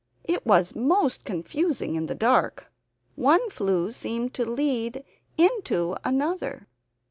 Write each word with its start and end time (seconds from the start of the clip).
It 0.23 0.47
was 0.47 0.75
most 0.75 1.25
confusing 1.25 1.93
in 1.93 2.07
the 2.07 2.15
dark. 2.15 2.71
One 3.15 3.51
flue 3.51 3.91
seemed 3.91 4.33
to 4.33 4.49
lead 4.49 5.03
into 5.37 5.95
another. 6.03 6.65